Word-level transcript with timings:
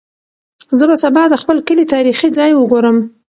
زه 0.79 0.83
به 0.89 0.95
سبا 1.03 1.23
د 1.29 1.35
خپل 1.41 1.57
کلي 1.67 1.85
تاریخي 1.93 2.27
ځای 2.37 2.51
وګورم. 2.55 2.97